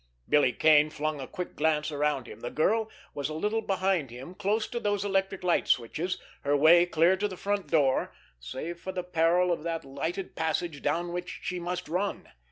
Billy 0.27 0.51
Kane 0.51 0.89
flung 0.89 1.21
a 1.21 1.27
quick 1.27 1.55
glance 1.55 1.91
around 1.91 2.25
him. 2.25 2.39
The 2.39 2.49
girl 2.49 2.89
was 3.13 3.29
a 3.29 3.35
little 3.35 3.61
behind 3.61 4.09
him, 4.09 4.33
close 4.33 4.67
to 4.69 4.79
those 4.79 5.05
electric 5.05 5.43
light 5.43 5.67
switches, 5.67 6.17
her 6.43 6.57
way 6.57 6.87
clear 6.87 7.15
to 7.15 7.27
the 7.27 7.37
front 7.37 7.67
door, 7.67 8.11
save 8.39 8.79
for 8.79 8.91
the 8.91 9.03
peril 9.03 9.51
of 9.51 9.61
that 9.61 9.85
lighted 9.85 10.35
passage 10.35 10.81
down 10.81 11.13
which 11.13 11.41
she 11.43 11.59
must 11.59 11.87
run. 11.87 12.27